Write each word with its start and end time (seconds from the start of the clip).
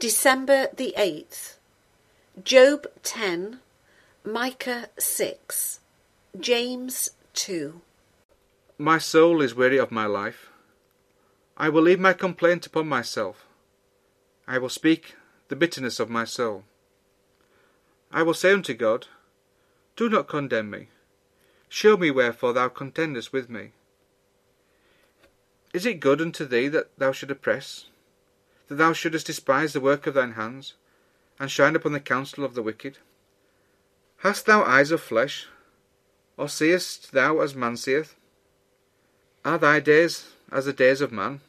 December 0.00 0.68
the 0.74 0.94
8th. 0.96 1.56
Job 2.42 2.86
10, 3.02 3.60
Micah 4.24 4.88
6, 4.98 5.80
James 6.40 7.10
2. 7.34 7.82
My 8.78 8.96
soul 8.96 9.42
is 9.42 9.54
weary 9.54 9.76
of 9.76 9.90
my 9.92 10.06
life. 10.06 10.48
I 11.54 11.68
will 11.68 11.82
leave 11.82 12.00
my 12.00 12.14
complaint 12.14 12.66
upon 12.66 12.88
myself. 12.88 13.44
I 14.48 14.56
will 14.56 14.70
speak 14.70 15.16
the 15.48 15.54
bitterness 15.54 16.00
of 16.00 16.08
my 16.08 16.24
soul. 16.24 16.64
I 18.10 18.22
will 18.22 18.32
say 18.32 18.54
unto 18.54 18.72
God, 18.72 19.06
Do 19.96 20.08
not 20.08 20.28
condemn 20.28 20.70
me. 20.70 20.88
Show 21.68 21.98
me 21.98 22.10
wherefore 22.10 22.54
thou 22.54 22.70
contendest 22.70 23.34
with 23.34 23.50
me. 23.50 23.72
Is 25.74 25.84
it 25.84 26.00
good 26.00 26.22
unto 26.22 26.46
thee 26.46 26.68
that 26.68 26.88
thou 26.96 27.12
should 27.12 27.30
oppress, 27.30 27.84
that 28.70 28.76
thou 28.76 28.92
shouldest 28.92 29.26
despise 29.26 29.72
the 29.72 29.80
work 29.80 30.06
of 30.06 30.14
thine 30.14 30.34
hands, 30.34 30.74
and 31.40 31.50
shine 31.50 31.74
upon 31.74 31.90
the 31.90 31.98
counsel 31.98 32.44
of 32.44 32.54
the 32.54 32.62
wicked? 32.62 32.98
Hast 34.18 34.46
thou 34.46 34.62
eyes 34.62 34.92
of 34.92 35.00
flesh, 35.00 35.48
or 36.36 36.48
seest 36.48 37.10
thou 37.10 37.40
as 37.40 37.52
man 37.52 37.76
seeth? 37.76 38.14
Are 39.44 39.58
thy 39.58 39.80
days 39.80 40.28
as 40.52 40.66
the 40.66 40.72
days 40.72 41.00
of 41.00 41.10
man? 41.10 41.40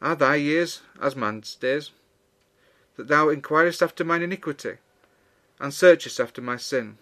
Are 0.00 0.14
thy 0.14 0.36
years 0.36 0.82
as 1.02 1.16
man's 1.16 1.56
days? 1.56 1.90
That 2.94 3.08
thou 3.08 3.30
inquirest 3.30 3.82
after 3.82 4.04
mine 4.04 4.22
iniquity, 4.22 4.78
and 5.58 5.74
searchest 5.74 6.20
after 6.20 6.40
my 6.40 6.56
sin. 6.56 6.98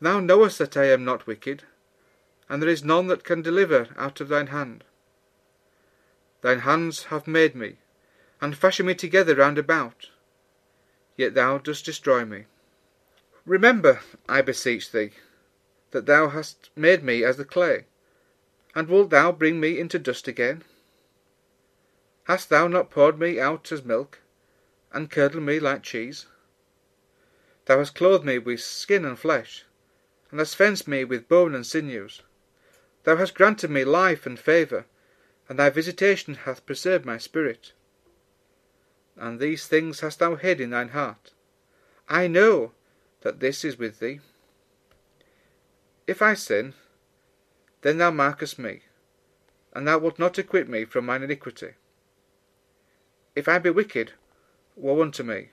Thou 0.00 0.18
knowest 0.18 0.56
that 0.60 0.78
I 0.78 0.86
am 0.86 1.04
not 1.04 1.26
wicked, 1.26 1.64
and 2.48 2.62
there 2.62 2.70
is 2.70 2.82
none 2.82 3.08
that 3.08 3.22
can 3.22 3.42
deliver 3.42 3.88
out 3.98 4.22
of 4.22 4.28
thine 4.28 4.46
hand. 4.46 4.82
Thine 6.40 6.60
hands 6.60 7.04
have 7.04 7.28
made 7.28 7.54
me, 7.54 7.76
and 8.42 8.58
fashion 8.58 8.84
me 8.84 8.92
together 8.92 9.36
round 9.36 9.56
about, 9.56 10.08
yet 11.16 11.32
thou 11.32 11.58
dost 11.58 11.84
destroy 11.84 12.24
me. 12.24 12.44
Remember, 13.46 14.00
I 14.28 14.42
beseech 14.42 14.90
thee, 14.90 15.12
that 15.92 16.06
thou 16.06 16.28
hast 16.30 16.70
made 16.74 17.04
me 17.04 17.22
as 17.22 17.36
the 17.36 17.44
clay, 17.44 17.86
and 18.74 18.88
wilt 18.88 19.10
thou 19.10 19.30
bring 19.30 19.60
me 19.60 19.78
into 19.78 19.96
dust 19.96 20.26
again? 20.26 20.64
Hast 22.24 22.48
thou 22.48 22.66
not 22.66 22.90
poured 22.90 23.16
me 23.16 23.38
out 23.38 23.70
as 23.70 23.84
milk, 23.84 24.18
and 24.92 25.08
curdled 25.08 25.44
me 25.44 25.60
like 25.60 25.84
cheese? 25.84 26.26
Thou 27.66 27.78
hast 27.78 27.94
clothed 27.94 28.24
me 28.24 28.38
with 28.40 28.60
skin 28.60 29.04
and 29.04 29.16
flesh, 29.16 29.64
and 30.32 30.40
hast 30.40 30.56
fenced 30.56 30.88
me 30.88 31.04
with 31.04 31.28
bone 31.28 31.54
and 31.54 31.64
sinews. 31.64 32.22
Thou 33.04 33.16
hast 33.16 33.36
granted 33.36 33.70
me 33.70 33.84
life 33.84 34.26
and 34.26 34.36
favour, 34.36 34.86
and 35.48 35.60
thy 35.60 35.70
visitation 35.70 36.34
hath 36.34 36.66
preserved 36.66 37.04
my 37.04 37.18
spirit. 37.18 37.72
And 39.16 39.38
these 39.38 39.66
things 39.66 40.00
hast 40.00 40.18
thou 40.18 40.36
hid 40.36 40.60
in 40.60 40.70
thine 40.70 40.88
heart. 40.88 41.32
I 42.08 42.26
know 42.26 42.72
that 43.20 43.40
this 43.40 43.64
is 43.64 43.78
with 43.78 44.00
thee. 44.00 44.20
If 46.06 46.20
I 46.20 46.34
sin, 46.34 46.74
then 47.82 47.98
thou 47.98 48.10
markest 48.10 48.58
me, 48.58 48.82
and 49.72 49.86
thou 49.86 49.98
wilt 49.98 50.18
not 50.18 50.38
acquit 50.38 50.68
me 50.68 50.84
from 50.84 51.06
mine 51.06 51.22
iniquity. 51.22 51.74
If 53.34 53.48
I 53.48 53.58
be 53.58 53.70
wicked, 53.70 54.12
woe 54.76 55.00
unto 55.00 55.22
me, 55.22 55.50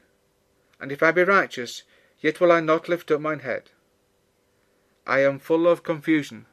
and 0.80 0.92
if 0.92 1.04
I 1.04 1.12
be 1.12 1.24
righteous, 1.24 1.84
yet 2.20 2.40
will 2.40 2.52
I 2.52 2.60
not 2.60 2.90
lift 2.90 3.12
up 3.12 3.22
mine 3.22 3.40
head. 3.40 3.72
I 5.06 5.20
am 5.20 5.40
full 5.40 5.68
of 5.68 5.84
confusion, 5.84 6.46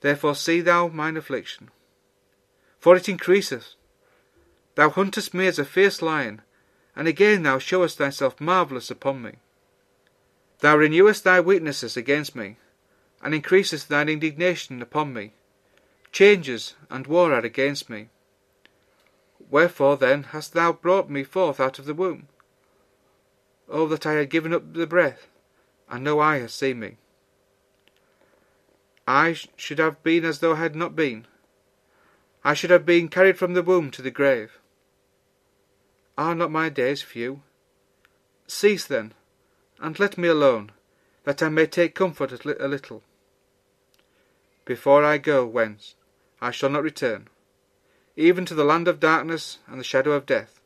therefore 0.00 0.34
see 0.34 0.60
thou 0.60 0.88
mine 0.88 1.16
affliction. 1.16 1.70
For 2.78 2.96
it 2.96 3.08
increaseth. 3.08 3.74
Thou 4.80 4.88
huntest 4.88 5.34
me 5.34 5.46
as 5.46 5.58
a 5.58 5.66
fierce 5.66 6.00
lion, 6.00 6.40
and 6.96 7.06
again 7.06 7.42
thou 7.42 7.58
showest 7.58 7.98
thyself 7.98 8.40
marvellous 8.40 8.90
upon 8.90 9.20
me. 9.20 9.32
Thou 10.60 10.78
renewest 10.78 11.22
thy 11.22 11.38
witnesses 11.38 11.98
against 11.98 12.34
me, 12.34 12.56
and 13.20 13.34
increasest 13.34 13.90
thine 13.90 14.08
indignation 14.08 14.80
upon 14.80 15.12
me. 15.12 15.34
Changes 16.12 16.76
and 16.88 17.06
war 17.06 17.34
are 17.34 17.44
against 17.44 17.90
me. 17.90 18.08
Wherefore 19.50 19.98
then 19.98 20.22
hast 20.22 20.54
thou 20.54 20.72
brought 20.72 21.10
me 21.10 21.24
forth 21.24 21.60
out 21.60 21.78
of 21.78 21.84
the 21.84 21.92
womb? 21.92 22.28
Oh, 23.68 23.86
that 23.86 24.06
I 24.06 24.14
had 24.14 24.30
given 24.30 24.54
up 24.54 24.72
the 24.72 24.86
breath, 24.86 25.28
and 25.90 26.02
no 26.02 26.20
eye 26.20 26.38
has 26.38 26.54
seen 26.54 26.80
me. 26.80 26.96
I 29.06 29.36
should 29.56 29.78
have 29.78 30.02
been 30.02 30.24
as 30.24 30.38
though 30.38 30.54
I 30.54 30.60
had 30.60 30.74
not 30.74 30.96
been. 30.96 31.26
I 32.42 32.54
should 32.54 32.70
have 32.70 32.86
been 32.86 33.08
carried 33.08 33.36
from 33.36 33.52
the 33.52 33.62
womb 33.62 33.90
to 33.90 34.00
the 34.00 34.10
grave. 34.10 34.58
Are 36.20 36.34
not 36.34 36.50
my 36.50 36.68
days 36.68 37.00
few? 37.00 37.40
Cease 38.46 38.84
then, 38.84 39.14
and 39.78 39.98
let 39.98 40.18
me 40.18 40.28
alone, 40.28 40.70
that 41.24 41.42
I 41.42 41.48
may 41.48 41.64
take 41.64 41.94
comfort 41.94 42.30
a 42.44 42.68
little. 42.68 43.02
Before 44.66 45.02
I 45.02 45.16
go 45.16 45.46
whence, 45.46 45.94
I 46.38 46.50
shall 46.50 46.68
not 46.68 46.82
return, 46.82 47.28
even 48.16 48.44
to 48.44 48.54
the 48.54 48.64
land 48.64 48.86
of 48.86 49.00
darkness 49.00 49.60
and 49.66 49.80
the 49.80 49.84
shadow 49.92 50.12
of 50.12 50.26
death. 50.26 50.60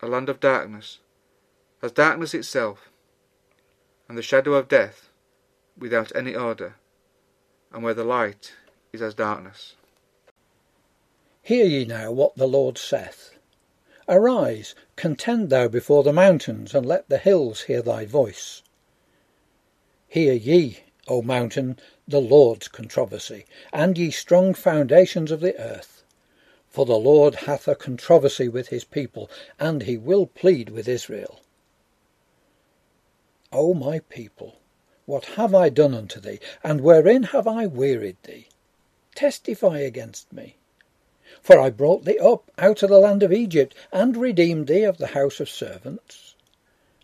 A 0.00 0.06
land 0.06 0.30
of 0.30 0.40
darkness, 0.40 1.00
as 1.82 1.92
darkness 1.92 2.32
itself, 2.32 2.88
and 4.08 4.16
the 4.16 4.22
shadow 4.22 4.54
of 4.54 4.66
death 4.66 5.10
without 5.76 6.10
any 6.16 6.34
order, 6.34 6.76
and 7.70 7.82
where 7.82 7.92
the 7.92 8.02
light 8.02 8.54
is 8.94 9.02
as 9.02 9.12
darkness. 9.12 9.74
Hear 11.42 11.66
ye 11.66 11.84
now 11.84 12.10
what 12.12 12.34
the 12.36 12.48
Lord 12.48 12.78
saith. 12.78 13.35
Arise, 14.08 14.74
contend 14.94 15.50
thou 15.50 15.68
before 15.68 16.02
the 16.02 16.12
mountains, 16.12 16.74
and 16.74 16.86
let 16.86 17.08
the 17.08 17.18
hills 17.18 17.62
hear 17.62 17.82
thy 17.82 18.04
voice. 18.04 18.62
Hear 20.06 20.32
ye, 20.32 20.80
O 21.08 21.22
mountain, 21.22 21.78
the 22.06 22.20
Lord's 22.20 22.68
controversy, 22.68 23.46
and 23.72 23.98
ye 23.98 24.10
strong 24.10 24.54
foundations 24.54 25.30
of 25.30 25.40
the 25.40 25.58
earth. 25.60 26.04
For 26.68 26.86
the 26.86 26.98
Lord 26.98 27.34
hath 27.46 27.66
a 27.66 27.74
controversy 27.74 28.48
with 28.48 28.68
his 28.68 28.84
people, 28.84 29.30
and 29.58 29.82
he 29.82 29.96
will 29.96 30.26
plead 30.26 30.70
with 30.70 30.88
Israel. 30.88 31.40
O 33.52 33.74
my 33.74 34.00
people, 34.00 34.60
what 35.06 35.24
have 35.36 35.54
I 35.54 35.68
done 35.68 35.94
unto 35.94 36.20
thee, 36.20 36.40
and 36.62 36.80
wherein 36.80 37.24
have 37.24 37.46
I 37.46 37.66
wearied 37.66 38.16
thee? 38.22 38.48
Testify 39.14 39.78
against 39.78 40.32
me. 40.32 40.56
For 41.42 41.58
I 41.58 41.70
brought 41.70 42.04
thee 42.04 42.18
up 42.18 42.50
out 42.58 42.82
of 42.82 42.90
the 42.90 43.00
land 43.00 43.22
of 43.22 43.32
Egypt, 43.32 43.74
and 43.92 44.16
redeemed 44.16 44.68
thee 44.68 44.84
of 44.84 44.98
the 44.98 45.08
house 45.08 45.40
of 45.40 45.48
servants. 45.48 46.34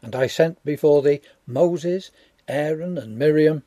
And 0.00 0.15
I 0.15 0.27
sent 0.27 0.65
before 0.65 1.03
thee 1.03 1.21
Moses, 1.47 2.10
Aaron, 2.49 2.99
and 2.99 3.19
Miriam. 3.19 3.65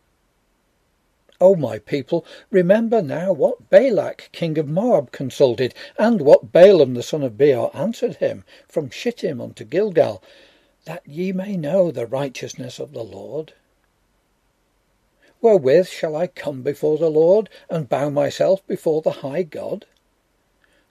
O 1.41 1.55
my 1.55 1.79
people, 1.79 2.25
remember 2.49 3.01
now 3.01 3.33
what 3.33 3.69
Balak 3.69 4.29
king 4.31 4.57
of 4.57 4.69
Moab 4.69 5.11
consulted, 5.11 5.73
and 5.99 6.21
what 6.21 6.53
Balaam 6.53 6.93
the 6.93 7.03
son 7.03 7.23
of 7.23 7.37
Beor 7.37 7.69
answered 7.73 8.15
him 8.15 8.45
from 8.69 8.89
Shittim 8.89 9.41
unto 9.41 9.65
Gilgal, 9.65 10.23
that 10.85 11.05
ye 11.05 11.33
may 11.33 11.57
know 11.57 11.91
the 11.91 12.05
righteousness 12.05 12.79
of 12.79 12.93
the 12.93 13.03
Lord. 13.03 13.51
Wherewith 15.41 15.87
shall 15.87 16.15
I 16.15 16.27
come 16.27 16.61
before 16.61 16.97
the 16.97 17.11
Lord, 17.11 17.49
and 17.69 17.89
bow 17.89 18.09
myself 18.09 18.65
before 18.65 19.01
the 19.01 19.11
high 19.11 19.43
God? 19.43 19.85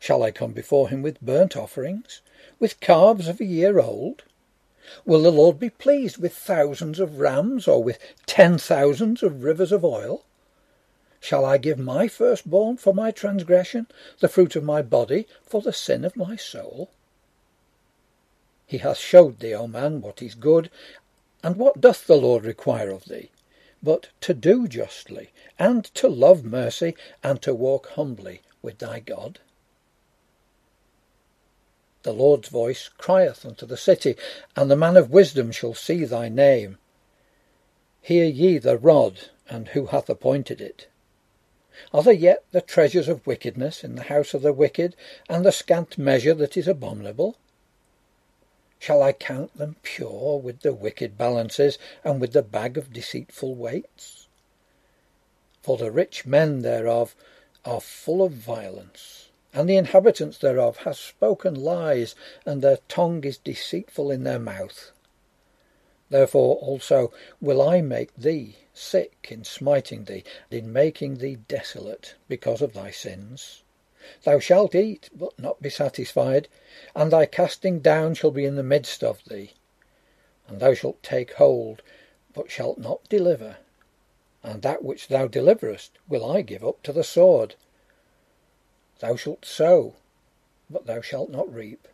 Shall 0.04 0.22
I 0.22 0.32
come 0.32 0.53
before 0.53 0.91
him 0.91 1.00
with 1.00 1.22
burnt 1.22 1.56
offerings, 1.56 2.20
with 2.59 2.78
calves 2.81 3.26
of 3.26 3.41
a 3.41 3.44
year 3.47 3.81
old? 3.81 4.22
Will 5.06 5.22
the 5.22 5.32
Lord 5.32 5.59
be 5.59 5.70
pleased 5.70 6.19
with 6.19 6.37
thousands 6.37 7.00
of 7.00 7.20
rams, 7.20 7.66
or 7.66 7.82
with 7.82 7.98
ten 8.26 8.59
thousands 8.59 9.22
of 9.22 9.42
rivers 9.42 9.72
of 9.72 9.82
oil? 9.82 10.26
Shall 11.20 11.47
I 11.47 11.56
give 11.56 11.78
my 11.78 12.06
firstborn 12.06 12.76
for 12.76 12.92
my 12.92 13.12
transgression, 13.12 13.87
the 14.20 14.28
fruit 14.28 14.54
of 14.56 14.62
my 14.62 14.82
body 14.82 15.26
for 15.42 15.62
the 15.62 15.72
sin 15.72 16.04
of 16.04 16.19
my 16.19 16.36
soul? 16.36 16.91
He 18.66 18.77
hath 18.77 18.98
showed 18.98 19.39
thee, 19.41 19.54
O 19.54 19.66
man, 19.66 20.03
what 20.03 20.21
is 20.21 20.34
good, 20.34 20.71
and 21.42 21.56
what 21.56 21.80
doth 21.80 22.06
the 22.06 22.18
Lord 22.18 22.45
require 22.45 22.91
of 22.91 23.06
thee, 23.06 23.30
but 23.83 24.10
to 24.21 24.34
do 24.34 24.68
justly, 24.68 25.30
and 25.59 25.83
to 25.95 26.09
love 26.09 26.45
mercy, 26.45 26.95
and 27.22 27.41
to 27.41 27.54
walk 27.54 27.86
humbly 27.92 28.42
with 28.60 28.77
thy 28.80 29.01
God? 29.01 29.39
The 32.04 32.12
Lord's 32.12 32.51
voice 32.51 32.91
crieth 32.98 33.47
unto 33.47 33.65
the 33.65 33.78
city, 33.78 34.15
and 34.54 34.71
the 34.71 34.77
man 34.77 34.98
of 34.98 35.10
wisdom 35.10 35.51
shall 35.51 35.72
see 35.72 36.04
thy 36.04 36.28
name. 36.28 36.77
Hear 38.03 38.27
ye 38.27 38.59
the 38.59 38.77
rod, 38.77 39.30
and 39.48 39.68
who 39.68 39.86
hath 39.86 40.10
appointed 40.10 40.60
it? 40.60 40.86
Are 41.95 42.03
there 42.03 42.12
yet 42.12 42.45
the 42.53 42.60
treasures 42.60 43.09
of 43.09 43.27
wickedness 43.27 43.83
in 43.83 43.95
the 43.95 44.03
house 44.03 44.34
of 44.34 44.42
the 44.42 44.53
wicked, 44.53 44.95
and 45.30 45.47
the 45.47 45.51
scant 45.51 45.97
measure 45.97 46.34
that 46.34 46.59
is 46.59 46.68
abominable? 46.68 47.39
Shall 48.78 49.03
I 49.03 49.12
count 49.12 49.56
them 49.56 49.77
pure 49.83 50.39
with 50.39 50.60
the 50.60 50.74
wicked 50.74 51.16
balances, 51.16 51.78
and 52.04 52.21
with 52.21 52.34
the 52.34 52.42
bag 52.42 52.77
of 52.77 52.92
deceitful 52.92 53.54
weights? 53.54 54.28
For 55.62 55.78
the 55.78 55.91
rich 55.91 56.27
men 56.27 56.60
thereof 56.60 57.16
are 57.65 57.80
full 57.80 58.22
of 58.22 58.33
violence 58.33 59.23
and 59.54 59.68
the 59.68 59.77
inhabitants 59.77 60.36
thereof 60.39 60.78
have 60.78 60.97
spoken 60.97 61.54
lies, 61.54 62.16
and 62.45 62.60
their 62.60 62.78
tongue 62.89 63.22
is 63.22 63.39
deceitful 63.39 64.10
in 64.10 64.24
their 64.24 64.41
mouth. 64.41 64.91
Therefore 66.10 66.56
also 66.56 67.12
will 67.41 67.62
I 67.62 67.80
make 67.80 68.15
thee 68.16 68.56
sick 68.74 69.28
in 69.30 69.45
smiting 69.45 70.04
thee, 70.04 70.24
and 70.51 70.59
in 70.65 70.72
making 70.72 71.18
thee 71.18 71.36
desolate 71.36 72.16
because 72.28 72.60
of 72.60 72.72
thy 72.72 72.91
sins. 72.91 73.62
Thou 74.24 74.39
shalt 74.39 74.74
eat, 74.74 75.09
but 75.15 75.39
not 75.39 75.62
be 75.62 75.71
satisfied, 75.71 76.48
and 76.95 77.10
thy 77.10 77.24
casting 77.24 77.78
down 77.78 78.15
shall 78.15 78.33
be 78.33 78.45
in 78.45 78.56
the 78.56 78.62
midst 78.62 79.03
of 79.04 79.24
thee. 79.24 79.53
And 80.48 80.60
thou 80.60 80.74
shalt 80.74 81.03
take 81.03 81.34
hold, 81.34 81.83
but 82.34 82.51
shalt 82.51 82.78
not 82.78 83.09
deliver. 83.09 83.59
And 84.42 84.60
that 84.62 84.84
which 84.84 85.09
thou 85.09 85.27
deliverest 85.27 85.92
will 86.09 86.30
I 86.30 86.42
give 86.42 86.65
up 86.65 86.83
to 86.83 86.92
the 86.92 87.04
sword. 87.04 87.54
Thou 89.04 89.16
shalt 89.16 89.45
sow, 89.45 89.97
but 90.71 90.86
thou 90.86 91.03
shalt 91.03 91.28
not 91.28 91.53
reap. 91.53 91.89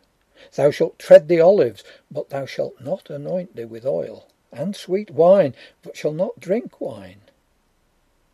Thou 0.53 0.71
shalt 0.71 0.97
tread 0.97 1.27
the 1.27 1.41
olives, 1.41 1.83
but 2.09 2.29
thou 2.29 2.45
shalt 2.45 2.79
not 2.79 3.09
anoint 3.09 3.53
thee 3.53 3.65
with 3.65 3.85
oil, 3.85 4.29
and 4.49 4.77
sweet 4.77 5.11
wine, 5.11 5.53
but 5.81 5.97
shalt 5.97 6.15
not 6.15 6.39
drink 6.39 6.79
wine. 6.79 7.23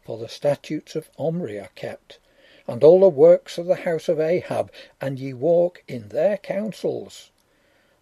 For 0.04 0.20
the 0.20 0.30
statutes 0.30 0.96
of 0.96 1.10
Omri 1.18 1.60
are 1.60 1.72
kept, 1.74 2.20
and 2.68 2.84
all 2.84 3.00
the 3.00 3.10
works 3.10 3.58
of 3.58 3.66
the 3.66 3.78
house 3.78 4.08
of 4.08 4.20
Ahab, 4.20 4.72
and 5.02 5.18
ye 5.18 5.34
walk 5.34 5.84
in 5.88 6.10
their 6.10 6.38
counsels, 6.38 7.32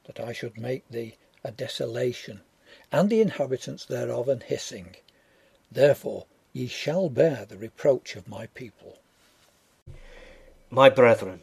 that 0.04 0.20
I 0.20 0.34
should 0.34 0.58
make 0.60 0.86
thee 0.90 1.16
a 1.42 1.54
desolation, 1.54 2.42
and 2.92 3.10
the 3.10 3.22
inhabitants 3.22 3.86
thereof 3.86 4.28
an 4.28 4.42
hissing. 4.42 4.98
Therefore 5.72 6.26
ye 6.52 6.68
shall 6.68 7.08
bear 7.08 7.46
the 7.46 7.58
reproach 7.58 8.18
of 8.18 8.28
my 8.28 8.48
people. 8.48 9.00
My 10.72 10.90
brethren, 10.90 11.42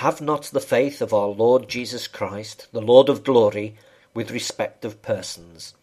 have 0.00 0.22
not 0.22 0.44
the 0.44 0.60
faith 0.60 1.02
of 1.02 1.12
our 1.12 1.28
Lord 1.28 1.68
Jesus 1.68 2.06
Christ, 2.06 2.66
the 2.72 2.80
Lord 2.80 3.10
of 3.10 3.22
glory, 3.22 3.76
with 4.14 4.30
respect 4.30 4.86
of 4.86 5.02
persons. 5.02 5.74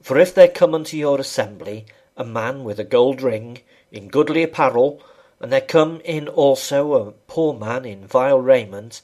For 0.00 0.18
if 0.18 0.34
there 0.34 0.48
come 0.48 0.74
unto 0.74 0.96
your 0.96 1.20
assembly 1.20 1.84
a 2.16 2.24
man 2.24 2.64
with 2.64 2.80
a 2.80 2.84
gold 2.84 3.20
ring, 3.20 3.58
in 3.92 4.08
goodly 4.08 4.42
apparel, 4.42 5.02
and 5.40 5.52
there 5.52 5.60
come 5.60 6.00
in 6.04 6.26
also 6.26 6.94
a 6.94 7.12
poor 7.12 7.52
man 7.52 7.84
in 7.84 8.06
vile 8.06 8.40
raiment, 8.40 9.02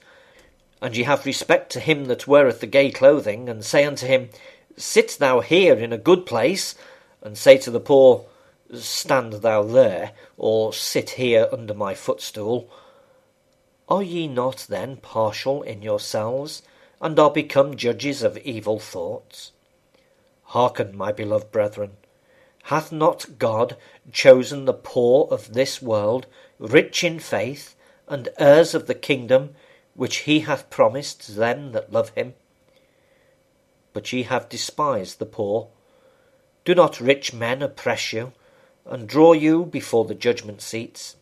and 0.80 0.96
ye 0.96 1.02
have 1.02 1.26
respect 1.26 1.70
to 1.72 1.80
him 1.80 2.06
that 2.06 2.26
weareth 2.26 2.60
the 2.60 2.66
gay 2.66 2.90
clothing, 2.90 3.48
and 3.48 3.62
say 3.62 3.84
unto 3.84 4.06
him, 4.06 4.30
Sit 4.78 5.18
thou 5.18 5.40
here 5.40 5.74
in 5.74 5.92
a 5.92 5.98
good 5.98 6.24
place, 6.24 6.74
and 7.20 7.36
say 7.36 7.58
to 7.58 7.70
the 7.70 7.78
poor, 7.78 8.24
Stand 8.74 9.34
thou 9.34 9.62
there, 9.62 10.12
or 10.36 10.72
sit 10.72 11.10
here 11.10 11.48
under 11.50 11.74
my 11.74 11.94
footstool, 11.94 12.70
are 13.88 14.02
ye 14.02 14.28
not 14.28 14.66
then 14.68 14.96
partial 14.96 15.62
in 15.62 15.82
yourselves, 15.82 16.62
and 17.00 17.18
are 17.18 17.30
become 17.30 17.76
judges 17.76 18.22
of 18.22 18.38
evil 18.38 18.78
thoughts? 18.78 19.50
Hearken, 20.44 20.96
my 20.96 21.10
beloved 21.10 21.50
brethren, 21.50 21.96
Hath 22.64 22.92
not 22.92 23.38
God 23.38 23.76
chosen 24.12 24.64
the 24.64 24.74
poor 24.74 25.26
of 25.30 25.54
this 25.54 25.82
world, 25.82 26.26
rich 26.58 27.02
in 27.02 27.18
faith, 27.18 27.74
and 28.06 28.28
heirs 28.38 28.74
of 28.74 28.86
the 28.86 28.94
kingdom 28.94 29.56
which 29.94 30.18
he 30.18 30.40
hath 30.40 30.70
promised 30.70 31.22
to 31.22 31.32
them 31.32 31.72
that 31.72 31.92
love 31.92 32.10
him? 32.10 32.34
But 33.92 34.12
ye 34.12 34.24
have 34.24 34.48
despised 34.48 35.18
the 35.18 35.26
poor. 35.26 35.68
Do 36.64 36.74
not 36.74 37.00
rich 37.00 37.32
men 37.32 37.62
oppress 37.62 38.12
you, 38.12 38.32
and 38.86 39.08
draw 39.08 39.32
you 39.32 39.64
before 39.64 40.04
the 40.04 40.14
judgment 40.14 40.62
seats? 40.62 41.16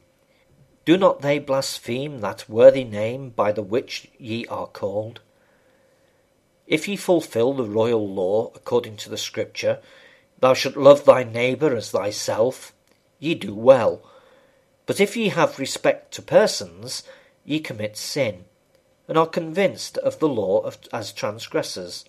Do 0.84 0.96
not 0.96 1.20
they 1.20 1.38
blaspheme 1.38 2.20
that 2.20 2.48
worthy 2.48 2.84
name 2.84 3.30
by 3.30 3.52
the 3.52 3.62
which 3.62 4.08
ye 4.18 4.46
are 4.46 4.66
called? 4.66 5.20
If 6.66 6.88
ye 6.88 6.96
fulfill 6.96 7.54
the 7.54 7.64
royal 7.64 8.08
law 8.08 8.52
according 8.54 8.96
to 8.98 9.10
the 9.10 9.18
Scripture, 9.18 9.80
Thou 10.40 10.54
shalt 10.54 10.76
love 10.76 11.04
thy 11.04 11.24
neighbour 11.24 11.74
as 11.74 11.90
thyself. 11.90 12.72
Ye 13.18 13.34
do 13.34 13.54
well. 13.54 14.02
But 14.86 15.00
if 15.00 15.16
ye 15.16 15.30
have 15.30 15.58
respect 15.58 16.12
to 16.14 16.22
persons, 16.22 17.02
ye 17.44 17.60
commit 17.60 17.96
sin, 17.96 18.44
and 19.08 19.18
are 19.18 19.26
convinced 19.26 19.98
of 19.98 20.18
the 20.18 20.28
law 20.28 20.60
of, 20.60 20.78
as 20.92 21.12
transgressors. 21.12 22.04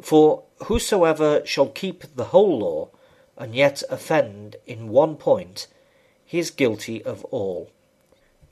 For 0.00 0.42
whosoever 0.64 1.46
shall 1.46 1.68
keep 1.68 2.16
the 2.16 2.24
whole 2.24 2.58
law, 2.58 2.90
and 3.36 3.54
yet 3.54 3.82
offend 3.88 4.56
in 4.66 4.88
one 4.88 5.16
point, 5.16 5.66
he 6.24 6.38
is 6.38 6.50
guilty 6.50 7.02
of 7.02 7.24
all. 7.26 7.70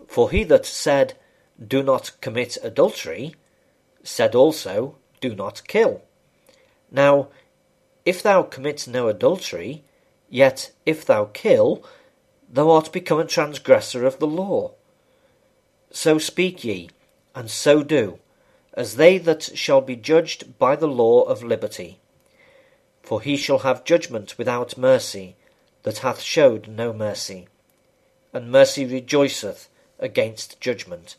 For 0.07 0.31
he 0.31 0.45
that 0.45 0.67
said, 0.67 1.15
Do 1.65 1.83
not 1.83 2.13
commit 2.21 2.59
adultery, 2.63 3.35
said 4.03 4.35
also, 4.35 4.97
Do 5.21 5.35
not 5.35 5.67
kill. 5.69 6.03
Now, 6.91 7.29
if 8.05 8.23
thou 8.23 8.43
commit 8.43 8.89
no 8.89 9.09
adultery, 9.09 9.85
yet 10.29 10.73
if 10.87 11.05
thou 11.05 11.27
kill, 11.27 11.85
thou 12.51 12.71
art 12.71 12.93
become 12.93 13.21
a 13.21 13.27
transgressor 13.27 14.07
of 14.07 14.19
the 14.19 14.27
law. 14.27 14.73
So 15.91 16.19
speak 16.19 16.65
ye, 16.65 16.91
and 17.35 17.51
so 17.51 17.83
do, 17.83 18.19
as 18.75 18.97
they 18.97 19.19
that 19.19 19.57
shall 19.57 19.81
be 19.81 19.97
judged 19.97 20.59
by 20.59 20.77
the 20.77 20.89
law 20.89 21.23
of 21.23 21.43
liberty. 21.43 21.99
For 23.11 23.21
he 23.21 23.37
shall 23.37 23.59
have 23.67 23.83
judgment 23.83 24.39
without 24.39 24.79
mercy, 24.79 25.35
that 25.83 25.99
hath 25.99 26.21
showed 26.21 26.69
no 26.69 26.93
mercy, 26.93 27.49
and 28.33 28.53
mercy 28.53 28.87
rejoiceth 28.87 29.69
against 29.99 30.61
judgment. 30.61 31.17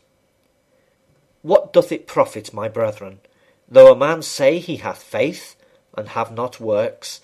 What 1.42 1.70
doth 1.70 1.92
it 1.92 2.06
profit, 2.06 2.54
my 2.54 2.66
brethren, 2.66 3.20
though 3.68 3.92
a 3.92 3.94
man 3.94 4.22
say 4.22 4.58
he 4.58 4.76
hath 4.76 5.02
faith, 5.02 5.54
and 5.94 6.08
have 6.08 6.32
not 6.32 6.58
works, 6.58 7.20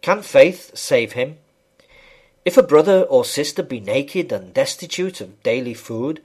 can 0.00 0.22
faith 0.22 0.70
save 0.78 1.14
him? 1.14 1.38
If 2.44 2.56
a 2.56 2.62
brother 2.62 3.02
or 3.02 3.24
sister 3.24 3.64
be 3.64 3.80
naked 3.80 4.30
and 4.30 4.54
destitute 4.54 5.20
of 5.20 5.42
daily 5.42 5.74
food, 5.74 6.22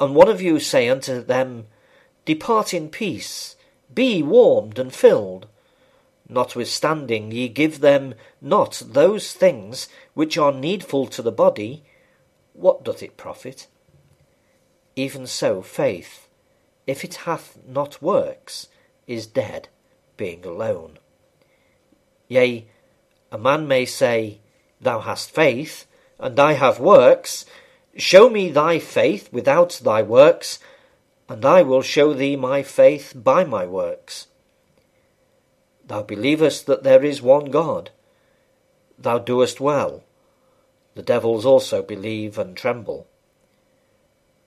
and 0.00 0.16
one 0.16 0.28
of 0.28 0.42
you 0.42 0.58
say 0.58 0.88
unto 0.88 1.22
them, 1.22 1.68
Depart 2.24 2.74
in 2.74 2.88
peace, 2.88 3.54
be 3.94 4.24
warmed 4.24 4.80
and 4.80 4.92
filled, 4.92 5.46
notwithstanding 6.28 7.32
ye 7.32 7.48
give 7.48 7.80
them 7.80 8.14
not 8.40 8.82
those 8.86 9.32
things 9.32 9.88
which 10.14 10.38
are 10.38 10.52
needful 10.52 11.06
to 11.06 11.22
the 11.22 11.32
body, 11.32 11.84
what 12.52 12.84
doth 12.84 13.02
it 13.02 13.16
profit? 13.16 13.66
Even 14.96 15.26
so 15.26 15.62
faith, 15.62 16.28
if 16.86 17.04
it 17.04 17.14
hath 17.26 17.58
not 17.66 18.02
works, 18.02 18.68
is 19.06 19.26
dead, 19.26 19.68
being 20.16 20.44
alone. 20.44 20.98
Yea, 22.28 22.66
a 23.30 23.38
man 23.38 23.66
may 23.66 23.84
say, 23.84 24.38
Thou 24.80 25.00
hast 25.00 25.30
faith, 25.30 25.86
and 26.18 26.38
I 26.38 26.52
have 26.54 26.78
works. 26.78 27.46
Show 27.96 28.28
me 28.28 28.50
thy 28.50 28.78
faith 28.78 29.32
without 29.32 29.80
thy 29.82 30.02
works, 30.02 30.58
and 31.28 31.44
I 31.44 31.62
will 31.62 31.82
show 31.82 32.12
thee 32.12 32.36
my 32.36 32.62
faith 32.62 33.12
by 33.14 33.44
my 33.44 33.64
works. 33.64 34.26
Thou 35.86 36.02
believest 36.02 36.66
that 36.66 36.82
there 36.82 37.04
is 37.04 37.20
one 37.20 37.46
God. 37.46 37.90
Thou 38.98 39.18
doest 39.18 39.60
well. 39.60 40.04
The 40.94 41.02
devils 41.02 41.44
also 41.44 41.82
believe 41.82 42.38
and 42.38 42.56
tremble. 42.56 43.06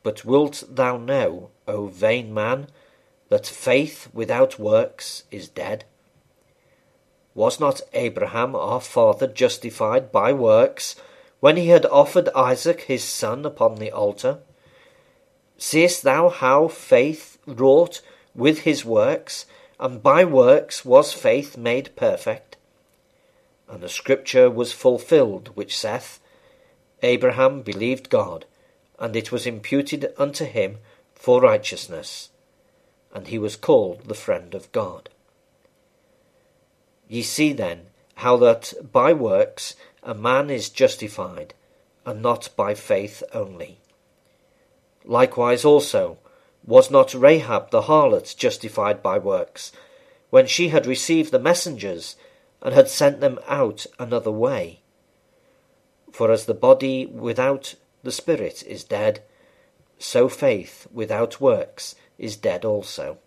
But 0.03 0.23
wilt 0.23 0.63
thou 0.69 0.97
know, 0.97 1.49
O 1.67 1.87
vain 1.87 2.33
man, 2.33 2.67
that 3.29 3.47
faith 3.47 4.07
without 4.13 4.59
works 4.59 5.23
is 5.31 5.49
dead? 5.49 5.85
Was 7.33 7.59
not 7.59 7.81
Abraham 7.93 8.55
our 8.55 8.79
father 8.79 9.27
justified 9.27 10.11
by 10.11 10.31
works 10.31 10.95
when 11.39 11.57
he 11.57 11.67
had 11.67 11.85
offered 11.87 12.29
Isaac 12.35 12.81
his 12.81 13.03
son 13.03 13.45
upon 13.45 13.75
the 13.75 13.91
altar? 13.91 14.39
Seest 15.57 16.03
thou 16.03 16.29
how 16.29 16.67
faith 16.67 17.37
wrought 17.45 18.01
with 18.33 18.59
his 18.59 18.85
works, 18.85 19.45
and 19.79 20.01
by 20.01 20.23
works 20.23 20.85
was 20.85 21.13
faith 21.13 21.57
made 21.57 21.95
perfect? 21.95 22.57
And 23.67 23.81
the 23.81 23.89
scripture 23.89 24.49
was 24.49 24.71
fulfilled 24.71 25.49
which 25.55 25.77
saith, 25.77 26.19
Abraham 27.01 27.61
believed 27.61 28.09
God, 28.09 28.45
and 28.97 29.15
it 29.15 29.31
was 29.31 29.45
imputed 29.45 30.13
unto 30.17 30.45
him 30.45 30.77
for 31.13 31.41
righteousness, 31.41 32.29
and 33.13 33.27
he 33.27 33.37
was 33.37 33.55
called 33.55 34.05
the 34.05 34.13
friend 34.13 34.53
of 34.53 34.71
God. 34.71 35.09
Ye 37.07 37.21
see 37.21 37.53
then 37.53 37.87
how 38.15 38.37
that 38.37 38.73
by 38.91 39.13
works 39.13 39.75
a 40.01 40.13
man 40.13 40.49
is 40.49 40.69
justified, 40.69 41.53
and 42.05 42.21
not 42.21 42.49
by 42.55 42.75
faith 42.75 43.23
only. 43.33 43.79
Likewise 45.03 45.65
also 45.65 46.17
was 46.65 46.89
not 46.89 47.13
Rahab 47.13 47.69
the 47.69 47.83
harlot 47.83 48.35
justified 48.35 49.03
by 49.03 49.17
works, 49.17 49.71
when 50.29 50.47
she 50.47 50.69
had 50.69 50.85
received 50.85 51.31
the 51.31 51.39
messengers 51.39 52.15
and 52.61 52.73
had 52.73 52.89
sent 52.89 53.19
them 53.19 53.39
out 53.47 53.85
another 53.99 54.31
way? 54.31 54.81
For 56.11 56.31
as 56.31 56.45
the 56.45 56.53
body 56.53 57.05
without 57.05 57.75
the 58.03 58.11
spirit 58.11 58.63
is 58.63 58.83
dead, 58.83 59.21
so 59.99 60.27
faith 60.27 60.87
without 60.91 61.39
works 61.39 61.95
is 62.17 62.37
dead 62.37 62.65
also. 62.65 63.17